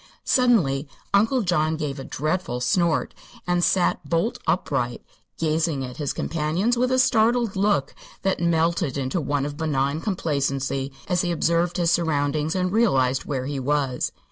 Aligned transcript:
Suddenly 0.25 0.87
Uncle 1.13 1.43
John 1.43 1.77
gave 1.77 1.99
a 1.99 2.03
dreadful 2.03 2.59
snort 2.59 3.13
and 3.45 3.63
sat 3.63 4.03
bolt 4.09 4.39
upright, 4.47 5.03
gazing 5.37 5.85
at 5.85 5.97
his 5.97 6.11
companions 6.11 6.75
with 6.75 6.91
a 6.91 6.97
startled 6.97 7.55
look 7.55 7.93
that 8.23 8.39
melted 8.39 8.97
into 8.97 9.21
one 9.21 9.45
of 9.45 9.57
benign 9.57 10.01
complacency 10.01 10.91
as 11.07 11.21
he 11.21 11.31
observed 11.31 11.77
his 11.77 11.91
surroundings 11.91 12.55
and 12.55 12.71
realized 12.71 13.25
where 13.25 13.45
he 13.45 13.59
was. 13.59 14.11